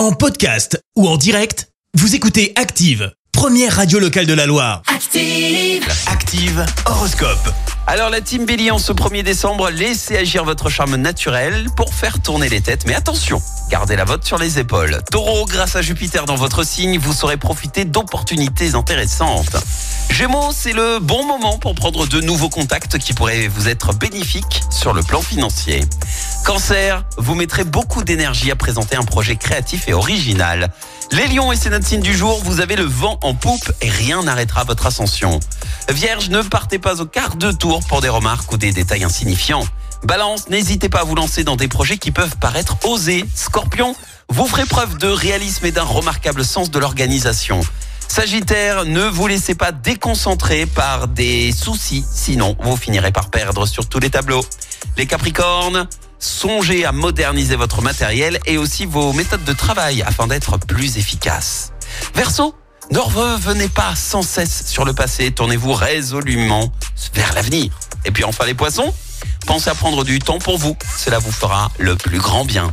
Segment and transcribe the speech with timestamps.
[0.00, 4.80] En podcast ou en direct, vous écoutez Active, première radio locale de la Loire.
[4.86, 5.86] Active.
[6.06, 7.52] Active Horoscope.
[7.86, 12.22] Alors la team Bélier en ce 1er décembre, laissez agir votre charme naturel pour faire
[12.22, 12.86] tourner les têtes.
[12.86, 15.00] Mais attention, gardez la vote sur les épaules.
[15.10, 19.54] Taureau, grâce à Jupiter dans votre signe, vous saurez profiter d'opportunités intéressantes.
[20.08, 24.62] Gémeaux, c'est le bon moment pour prendre de nouveaux contacts qui pourraient vous être bénéfiques
[24.70, 25.84] sur le plan financier.
[26.44, 30.72] Cancer, vous mettrez beaucoup d'énergie à présenter un projet créatif et original.
[31.12, 33.88] Les lions et c'est notre signe du jour, vous avez le vent en poupe et
[33.88, 35.38] rien n'arrêtera votre ascension.
[35.90, 39.64] Vierge, ne partez pas au quart de tour pour des remarques ou des détails insignifiants.
[40.04, 43.24] Balance, n'hésitez pas à vous lancer dans des projets qui peuvent paraître osés.
[43.34, 43.94] Scorpion,
[44.28, 47.60] vous ferez preuve de réalisme et d'un remarquable sens de l'organisation.
[48.08, 53.88] Sagittaire, ne vous laissez pas déconcentrer par des soucis, sinon vous finirez par perdre sur
[53.88, 54.44] tous les tableaux.
[54.96, 55.86] Les Capricornes,
[56.20, 61.72] songez à moderniser votre matériel et aussi vos méthodes de travail afin d'être plus efficace.
[62.14, 62.54] Verseau,
[62.92, 66.72] ne revenez pas sans cesse sur le passé, tournez-vous résolument
[67.14, 67.72] vers l'avenir.
[68.04, 68.94] Et puis enfin les poissons,
[69.46, 72.72] pensez à prendre du temps pour vous, cela vous fera le plus grand bien.